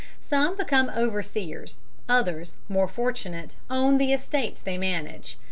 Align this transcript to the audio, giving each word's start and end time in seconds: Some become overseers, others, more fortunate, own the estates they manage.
Some 0.23 0.57
become 0.57 0.89
overseers, 0.97 1.83
others, 2.09 2.55
more 2.67 2.87
fortunate, 2.87 3.55
own 3.69 3.99
the 3.99 4.13
estates 4.13 4.59
they 4.59 4.79
manage. 4.79 5.37